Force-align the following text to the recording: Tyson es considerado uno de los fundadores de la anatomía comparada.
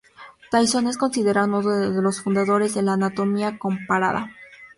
Tyson 0.49 0.87
es 0.87 0.97
considerado 0.97 1.45
uno 1.47 1.61
de 1.61 2.01
los 2.01 2.21
fundadores 2.21 2.73
de 2.73 2.81
la 2.81 2.93
anatomía 2.93 3.59
comparada. 3.59 4.31